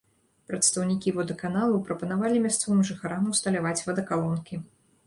[0.51, 4.55] Прадстаўнікі водаканалу прапанавалі мясцовым жыхарам усталяваць вадакалонкі.